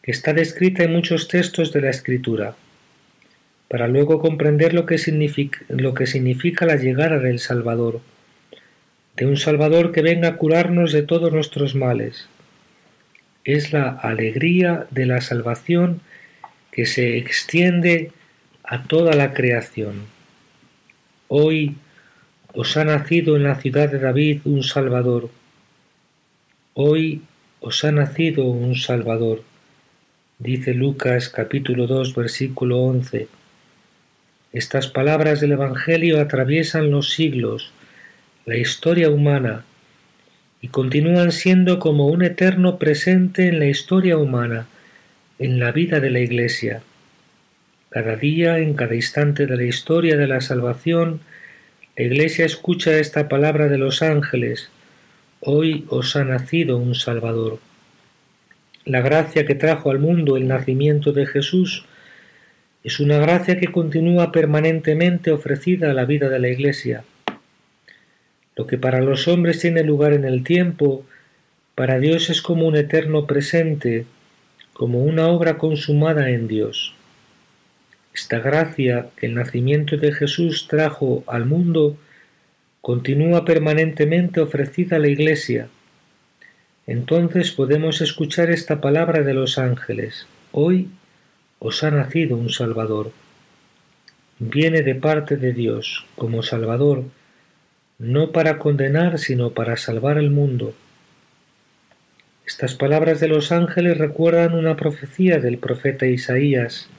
[0.04, 2.56] que está descrita en muchos textos de la Escritura,
[3.70, 8.02] para luego comprender lo que significa, lo que significa la llegada del Salvador,
[9.16, 12.28] de un Salvador que venga a curarnos de todos nuestros males,
[13.46, 16.02] es la alegría de la salvación
[16.70, 18.12] que se extiende
[18.64, 20.06] a toda la creación.
[21.30, 21.78] Hoy
[22.54, 25.30] os ha nacido en la ciudad de David un Salvador.
[26.74, 27.22] Hoy
[27.62, 29.44] os ha nacido un Salvador.
[30.44, 33.30] Dice Lucas capítulo 2 versículo 11.
[34.52, 37.72] Estas palabras del Evangelio atraviesan los siglos,
[38.46, 39.64] la historia humana,
[40.60, 44.68] y continúan siendo como un eterno presente en la historia humana,
[45.40, 46.84] en la vida de la Iglesia.
[47.90, 51.22] Cada día, en cada instante de la historia de la salvación,
[51.96, 54.70] la Iglesia escucha esta palabra de los ángeles,
[55.40, 57.60] hoy os ha nacido un Salvador.
[58.86, 61.86] La gracia que trajo al mundo el nacimiento de Jesús
[62.84, 67.06] es una gracia que continúa permanentemente ofrecida a la vida de la Iglesia.
[68.58, 71.06] Lo que para los hombres tiene lugar en el tiempo,
[71.76, 74.06] para Dios es como un eterno presente,
[74.74, 76.94] como una obra consumada en Dios.
[78.14, 81.96] Esta gracia que el nacimiento de Jesús trajo al mundo
[82.82, 85.70] continúa permanentemente ofrecida a la Iglesia.
[86.88, 90.28] Entonces podemos escuchar esta palabra de los ángeles.
[90.52, 90.90] Hoy
[91.60, 93.12] os ha nacido un Salvador.
[94.40, 97.06] Viene de parte de Dios como Salvador
[98.04, 100.74] no para condenar, sino para salvar el mundo.
[102.46, 106.90] Estas palabras de los ángeles recuerdan una profecía del profeta Isaías.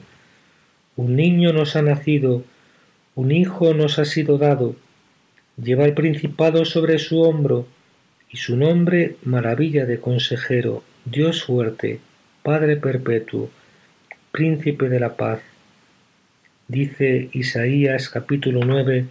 [0.95, 2.43] Un niño nos ha nacido,
[3.13, 4.75] un hijo nos ha sido dado,
[5.61, 7.67] lleva el principado sobre su hombro,
[8.35, 12.01] y su nombre maravilla de consejero, Dios fuerte,
[12.43, 13.49] Padre perpetuo,
[14.33, 15.39] príncipe de la paz.
[16.67, 19.05] Dice Isaías capítulo 9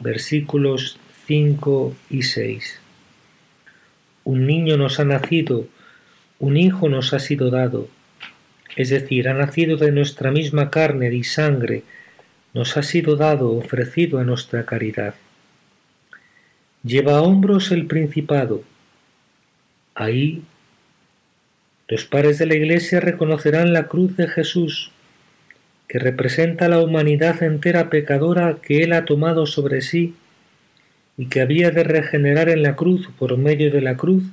[0.00, 2.80] versículos 5 y 6.
[4.24, 5.66] Un niño nos ha nacido,
[6.38, 7.88] un hijo nos ha sido dado,
[8.74, 11.82] es decir, ha nacido de nuestra misma carne y sangre,
[12.54, 15.14] nos ha sido dado, ofrecido a nuestra caridad.
[16.84, 18.62] Lleva a hombros el principado.
[19.94, 20.42] Ahí
[21.88, 24.90] los padres de la Iglesia reconocerán la cruz de Jesús,
[25.88, 30.14] que representa la humanidad entera pecadora que Él ha tomado sobre sí
[31.18, 34.24] y que había de regenerar en la cruz por medio de la cruz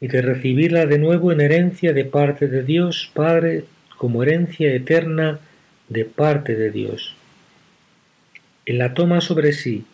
[0.00, 3.64] y de recibirla de nuevo en herencia de parte de Dios Padre
[3.98, 5.38] como herencia eterna
[5.90, 7.14] de parte de Dios.
[8.64, 9.84] Él la toma sobre sí,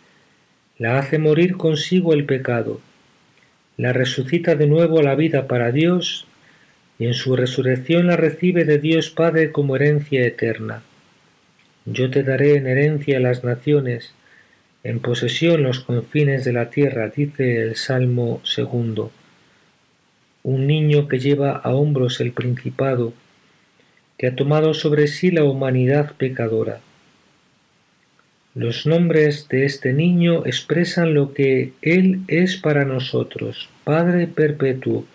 [0.79, 2.79] la hace morir consigo el pecado,
[3.77, 6.27] la resucita de nuevo a la vida para Dios
[6.99, 10.83] y en su resurrección la recibe de Dios Padre como herencia eterna.
[11.85, 14.13] Yo te daré en herencia las naciones,
[14.83, 19.11] en posesión los confines de la tierra, dice el Salmo segundo.
[20.43, 23.13] Un niño que lleva a hombros el principado,
[24.17, 26.81] que ha tomado sobre sí la humanidad pecadora.
[28.57, 35.05] Los nombres de este niño expresan lo que Él es para nosotros, Padre perpetuo,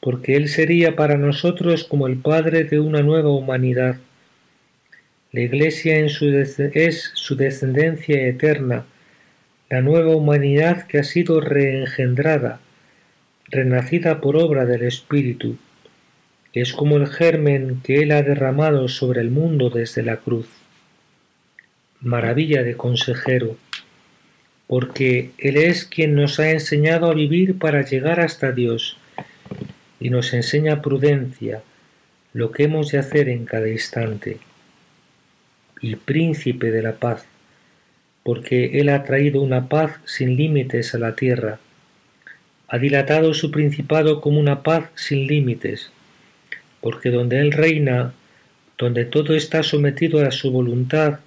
[0.00, 3.96] porque Él sería para nosotros como el Padre de una nueva humanidad
[5.32, 8.84] la Iglesia es su descendencia eterna,
[9.68, 12.58] la nueva humanidad que ha sido reengendrada,
[13.46, 15.56] renacida por obra del Espíritu,
[16.52, 20.48] es como el germen que Él ha derramado sobre el mundo desde la cruz.
[22.00, 23.56] Maravilla de consejero,
[24.66, 28.96] porque Él es quien nos ha enseñado a vivir para llegar hasta Dios,
[30.00, 31.62] y nos enseña prudencia,
[32.32, 34.38] lo que hemos de hacer en cada instante,
[35.82, 37.26] y príncipe de la paz,
[38.22, 41.58] porque Él ha traído una paz sin límites a la tierra,
[42.68, 45.90] ha dilatado su principado como una paz sin límites,
[46.80, 48.14] porque donde Él reina,
[48.78, 51.18] donde todo está sometido a su voluntad,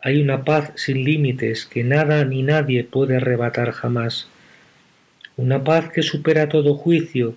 [0.00, 4.28] hay una paz sin límites que nada ni nadie puede arrebatar jamás,
[5.36, 7.34] una paz que supera todo juicio,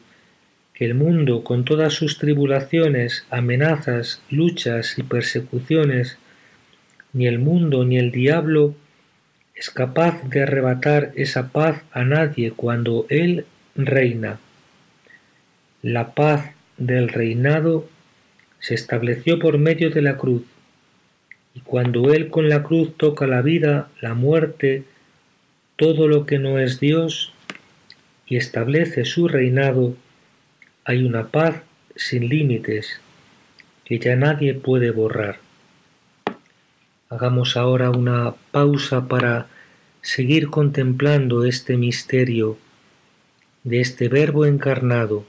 [0.73, 6.17] que el mundo, con todas sus tribulaciones, amenazas, luchas y persecuciones,
[7.13, 8.75] ni el mundo ni el diablo
[9.55, 13.45] es capaz de arrebatar esa paz a nadie cuando Él
[13.75, 14.39] reina.
[15.83, 17.87] La paz del reinado
[18.59, 20.43] se estableció por medio de la cruz,
[21.53, 24.83] y cuando Él con la cruz toca la vida, la muerte,
[25.75, 27.33] todo lo que no es Dios,
[28.25, 29.95] y establece su reinado,
[30.85, 31.61] hay una paz
[31.95, 33.01] sin límites
[33.83, 35.39] que ya nadie puede borrar.
[37.09, 39.47] Hagamos ahora una pausa para
[40.01, 42.57] seguir contemplando este misterio
[43.63, 45.25] de este Verbo encarnado,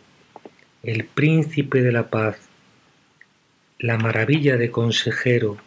[0.85, 2.39] el príncipe de la paz,
[3.79, 5.59] la maravilla de consejero,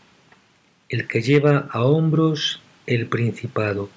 [0.89, 3.89] el que lleva a hombros el principado.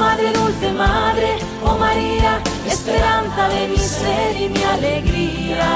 [0.00, 5.68] Madre, dulce madre, oh María, esperanza de mi ser y mi alegría.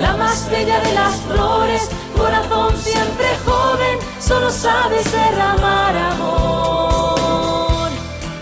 [0.00, 7.90] La más bella de las flores, corazón siempre joven, solo sabes derramar amor.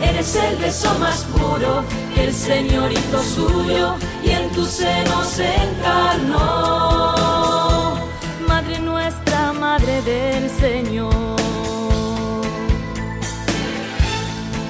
[0.01, 1.83] Eres el beso más puro
[2.15, 3.95] que el Señor hizo suyo
[4.27, 7.15] y en tu seno se encarnó.
[8.49, 11.37] Madre nuestra, Madre del Señor.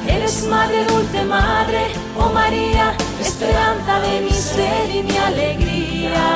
[0.06, 6.26] Eres madre, dulce madre, oh María, esperanza de mi ser y mi alegría.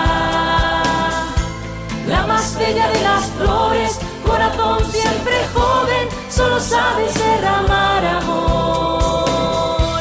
[2.09, 10.01] La más bella de las flores, corazón siempre joven, solo sabes derramar amor.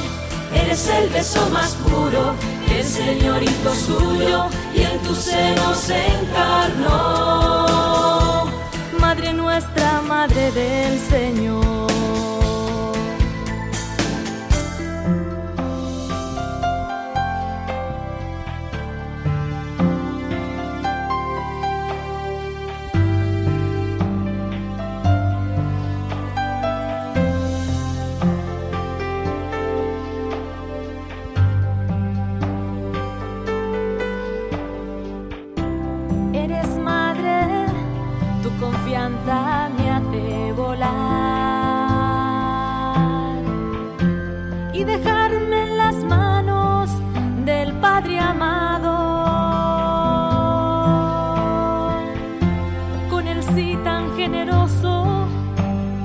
[0.53, 2.33] Eres el beso más puro
[2.79, 7.65] el Señor hizo suyo y en tu seno se encarnó.
[8.99, 12.08] Madre nuestra, Madre del Señor.
[47.99, 48.95] Padre amado.
[53.09, 55.27] Con el sí tan generoso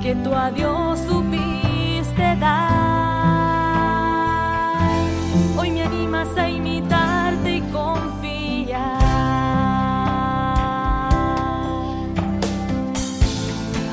[0.03, 2.75] que tú a Dios supiste dar.
[5.57, 8.99] Hoy me animas a imitarte y confiar.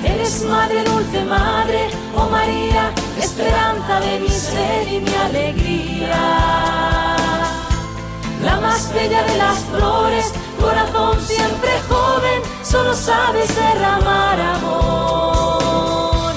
[0.04, 6.81] Eres madre, dulce madre, oh María, esperanza de mi ser y mi alegría.
[8.42, 16.32] La más bella de las flores, corazón siempre joven, solo sabes derramar amor.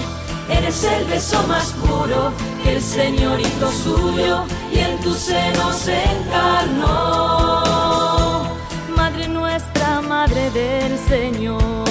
[0.49, 2.31] Eres el beso más puro
[2.63, 7.63] que el Señor hizo suyo y en tu seno se encarnó.
[8.95, 11.85] Madre nuestra, Madre del Señor.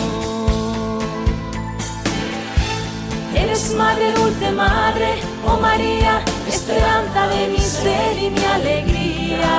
[3.35, 6.23] Eres madre, dulce madre, oh María,
[6.65, 9.55] esperanza de mi ser y mi alegría.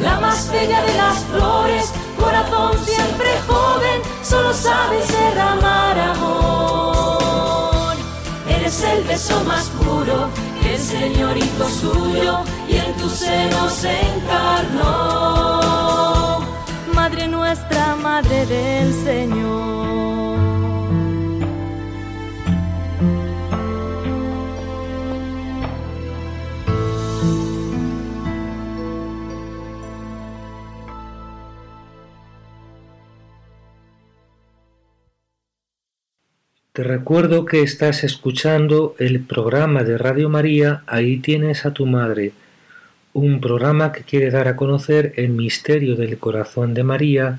[0.00, 7.96] La más bella de las flores, corazón siempre joven, solo sabes derramar amor.
[8.48, 10.28] Eres el beso más puro
[10.62, 15.60] que el Señor hizo suyo y en tu seno se encarnó.
[16.94, 20.23] Madre nuestra, Madre del Señor.
[36.74, 42.32] Te recuerdo que estás escuchando el programa de Radio María Ahí tienes a tu madre,
[43.12, 47.38] un programa que quiere dar a conocer el misterio del corazón de María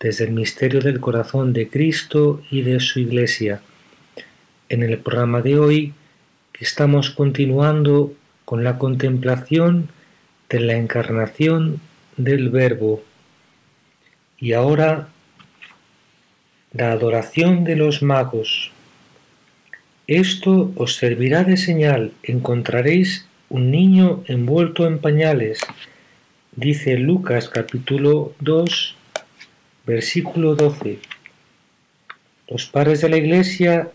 [0.00, 3.60] desde el misterio del corazón de Cristo y de su Iglesia.
[4.68, 5.94] En el programa de hoy
[6.58, 8.14] estamos continuando
[8.44, 9.90] con la contemplación
[10.48, 11.80] de la encarnación
[12.16, 13.00] del Verbo.
[14.40, 15.10] Y ahora
[16.76, 18.70] la adoración de los magos.
[20.06, 25.60] Esto os servirá de señal, encontraréis un niño envuelto en pañales,
[26.54, 28.94] dice Lucas capítulo 2,
[29.86, 30.98] versículo 12.
[32.48, 33.90] Los padres de la Iglesia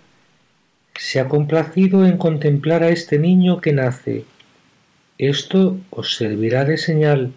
[0.96, 4.26] se ha complacido en contemplar a este niño que nace.
[5.18, 7.32] Esto os servirá de señal.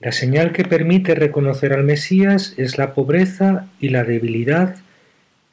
[0.00, 4.76] La señal que permite reconocer al Mesías es la pobreza y la debilidad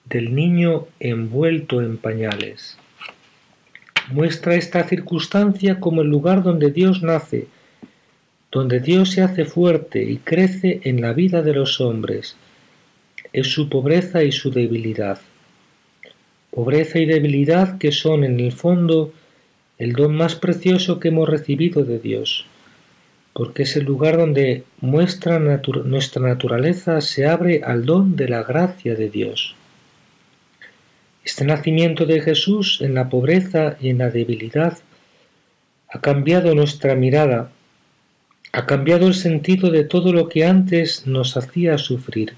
[0.06, 2.78] del niño envuelto en pañales.
[4.10, 7.48] Muestra esta circunstancia como el lugar donde Dios nace,
[8.50, 12.38] donde Dios se hace fuerte y crece en la vida de los hombres.
[13.34, 15.20] Es su pobreza y su debilidad.
[16.52, 19.12] Pobreza y debilidad que son en el fondo
[19.78, 22.46] el don más precioso que hemos recibido de Dios
[23.38, 29.10] porque es el lugar donde nuestra naturaleza se abre al don de la gracia de
[29.12, 29.54] Dios.
[31.24, 34.80] Este nacimiento de Jesús en la pobreza y en la debilidad
[35.88, 37.52] ha cambiado nuestra mirada,
[38.54, 42.34] ha cambiado el sentido de todo lo que antes nos hacía sufrir,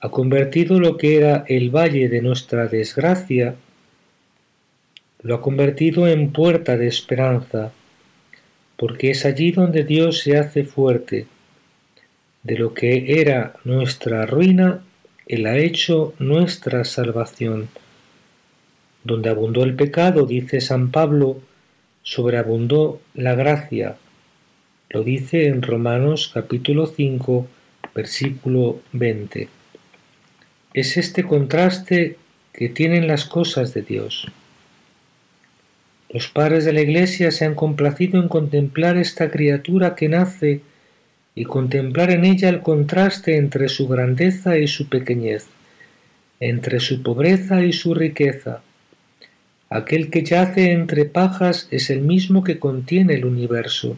[0.00, 3.56] ha convertido lo que era el valle de nuestra desgracia,
[5.20, 7.72] lo ha convertido en puerta de esperanza,
[8.80, 11.26] porque es allí donde Dios se hace fuerte.
[12.42, 14.82] De lo que era nuestra ruina,
[15.26, 17.68] Él ha hecho nuestra salvación.
[19.04, 21.42] Donde abundó el pecado, dice San Pablo,
[22.02, 23.98] sobreabundó la gracia.
[24.88, 27.46] Lo dice en Romanos capítulo 5,
[27.94, 29.50] versículo 20.
[30.72, 32.16] Es este contraste
[32.54, 34.26] que tienen las cosas de Dios.
[36.12, 40.60] Los padres de la Iglesia se han complacido en contemplar esta criatura que nace
[41.36, 45.46] y contemplar en ella el contraste entre su grandeza y su pequeñez,
[46.40, 48.60] entre su pobreza y su riqueza.
[49.68, 53.96] Aquel que yace entre pajas es el mismo que contiene el universo,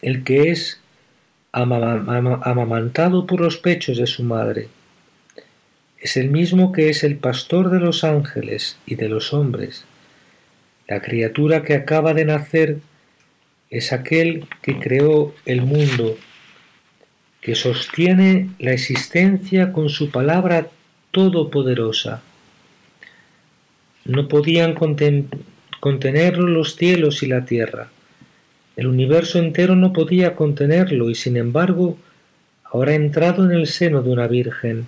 [0.00, 0.80] el que es
[1.52, 4.68] amamantado por los pechos de su madre.
[5.98, 9.84] Es el mismo que es el pastor de los ángeles y de los hombres
[10.88, 12.78] la criatura que acaba de nacer
[13.68, 16.16] es aquel que creó el mundo,
[17.42, 20.68] que sostiene la existencia con su palabra
[21.10, 22.22] todopoderosa.
[24.06, 24.74] No podían
[25.80, 27.90] contenerlo los cielos y la tierra.
[28.74, 31.98] El universo entero no podía contenerlo y sin embargo
[32.64, 34.86] ahora ha entrado en el seno de una virgen.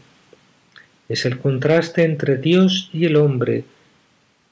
[1.11, 3.65] Es el contraste entre Dios y el hombre,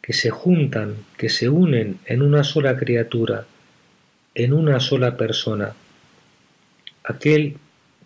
[0.08, 3.44] que se juntan, que se unen en una sola criatura,
[4.34, 5.74] en una sola persona.
[7.04, 7.58] Aquel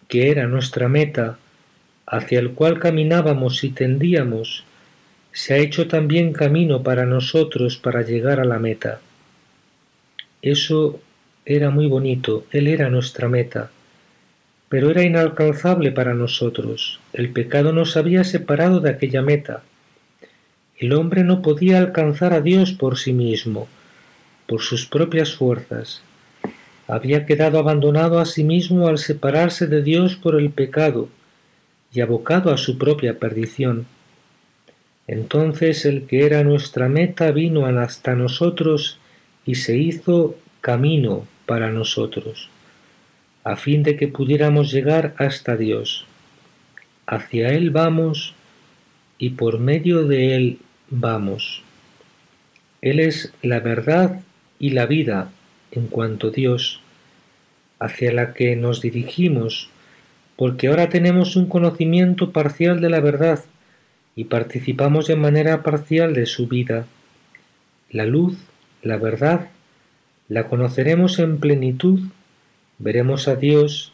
[0.09, 1.39] que era nuestra meta,
[2.05, 4.65] hacia el cual caminábamos y tendíamos,
[5.31, 8.99] se ha hecho también camino para nosotros para llegar a la meta.
[10.43, 10.99] Eso
[11.45, 13.71] era muy bonito, Él era nuestra meta,
[14.69, 16.99] pero era inalcanzable para nosotros.
[17.13, 19.63] El pecado nos había separado de aquella meta.
[20.83, 23.69] El hombre no podía alcanzar a Dios por sí mismo,
[24.49, 26.03] por sus propias fuerzas.
[26.89, 31.09] Había quedado abandonado a sí mismo al separarse de Dios por el pecado
[31.95, 33.87] y abocado a su propia perdición.
[35.07, 38.99] Entonces el que era nuestra meta vino hasta nosotros
[39.47, 42.51] y se hizo camino para nosotros
[43.45, 46.07] a fin de que pudiéramos llegar hasta Dios.
[47.07, 48.35] Hacia Él vamos
[49.19, 50.59] y por medio de Él
[50.93, 51.63] vamos.
[52.81, 54.21] Él es la verdad
[54.59, 55.31] y la vida
[55.71, 56.81] en cuanto Dios,
[57.79, 59.71] hacia la que nos dirigimos,
[60.37, 63.41] porque ahora tenemos un conocimiento parcial de la verdad
[64.15, 66.87] y participamos de manera parcial de su vida.
[67.91, 68.37] La luz,
[68.83, 69.49] la verdad,
[70.29, 72.01] la conoceremos en plenitud
[72.83, 73.93] veremos a Dios,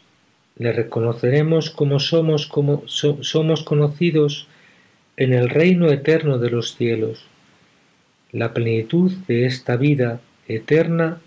[0.57, 4.47] le reconoceremos como somos, como somos conocidos
[5.19, 7.25] en el reino eterno de los cielos.
[8.31, 11.19] La plenitud de esta vida eterna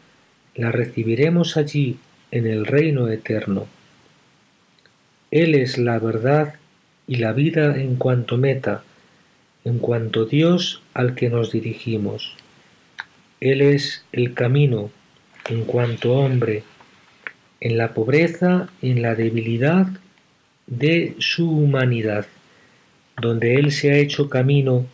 [0.55, 1.99] la recibiremos allí
[2.31, 3.67] en el reino eterno.
[5.31, 6.55] Él es la verdad
[7.07, 8.83] y la vida en cuanto meta,
[9.63, 12.35] en cuanto Dios al que nos dirigimos.
[13.41, 14.91] Él es el camino
[15.51, 16.63] en cuanto hombre,
[17.61, 19.89] en la pobreza, en la debilidad
[20.67, 22.25] de su humanidad,
[23.21, 24.87] donde Él se ha hecho camino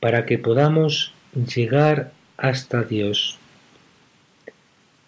[0.00, 1.12] para que podamos
[1.54, 3.38] llegar hasta Dios.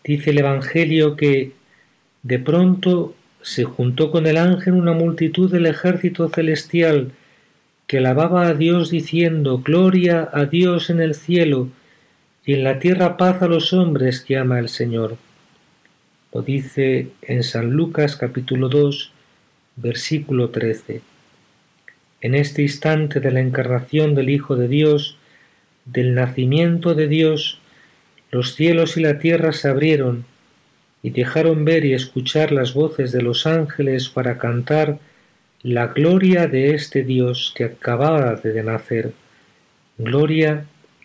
[0.04, 1.52] Dice el Evangelio que
[2.22, 7.12] de pronto se juntó con el ángel una multitud del ejército celestial
[7.86, 11.68] que alababa a Dios diciendo Gloria a Dios en el cielo
[12.46, 15.16] y en la tierra paz a los hombres que ama el Señor.
[16.32, 19.12] Lo dice en San Lucas capítulo 2,
[19.76, 21.13] versículo 13.
[22.24, 25.18] En este instante de la encarnación del Hijo de Dios,
[25.84, 27.58] del nacimiento de Dios,
[28.30, 30.24] los cielos y la tierra se abrieron
[31.02, 34.98] y dejaron ver y escuchar las voces de los ángeles para cantar
[35.60, 39.12] la gloria de este Dios que acababa de nacer,
[39.98, 40.64] gloria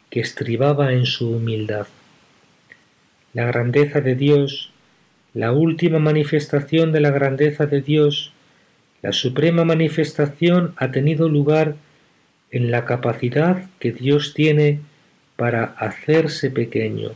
[0.09, 1.87] que estribaba en su humildad.
[3.33, 4.71] La grandeza de Dios
[5.33, 8.33] la última manifestación de la grandeza de Dios,
[9.01, 11.75] la suprema manifestación ha tenido lugar
[12.51, 14.79] en la capacidad que Dios tiene
[15.35, 17.11] para hacerse pequeño,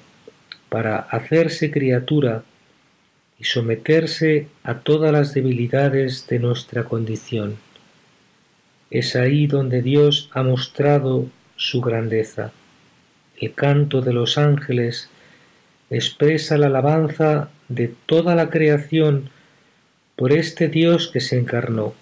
[0.69, 2.43] para hacerse criatura
[3.39, 7.57] y someterse a todas las debilidades de nuestra condición.
[8.89, 11.27] Es ahí donde Dios ha mostrado
[11.57, 12.51] su grandeza.
[13.38, 15.09] El canto de los ángeles
[15.89, 19.29] expresa la alabanza de toda la creación
[20.16, 21.93] por este Dios que se encarnó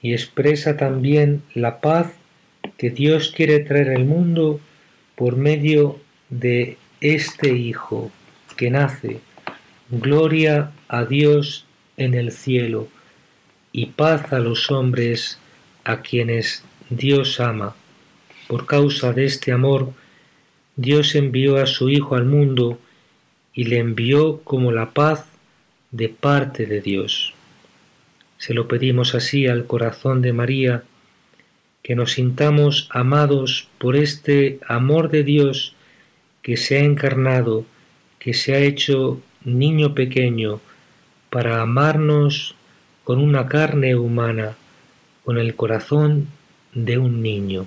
[0.00, 2.12] y expresa también la paz
[2.76, 4.60] que Dios quiere traer al mundo
[5.16, 5.98] por medio
[6.30, 8.10] de este Hijo
[8.56, 9.20] que nace.
[9.90, 11.66] Gloria a Dios
[11.96, 12.88] en el cielo
[13.72, 15.38] y paz a los hombres
[15.84, 17.74] a quienes Dios ama.
[18.46, 19.92] Por causa de este amor,
[20.76, 22.78] Dios envió a su Hijo al mundo
[23.52, 25.26] y le envió como la paz
[25.90, 27.34] de parte de Dios.
[28.36, 30.84] Se lo pedimos así al corazón de María,
[31.82, 35.74] que nos sintamos amados por este amor de Dios
[36.42, 37.64] que se ha encarnado,
[38.18, 40.60] que se ha hecho niño pequeño,
[41.30, 42.54] para amarnos
[43.04, 44.56] con una carne humana,
[45.24, 46.28] con el corazón
[46.74, 47.66] de un niño.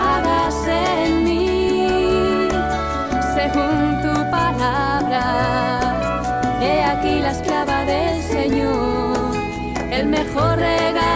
[10.33, 11.10] mejor regalo.